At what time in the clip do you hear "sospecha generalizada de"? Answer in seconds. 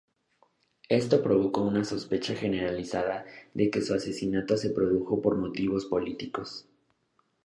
1.83-3.69